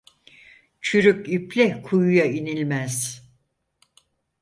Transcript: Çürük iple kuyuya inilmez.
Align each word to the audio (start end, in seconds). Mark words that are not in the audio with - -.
Çürük 0.81 1.29
iple 1.29 1.81
kuyuya 1.81 2.25
inilmez. 2.25 3.23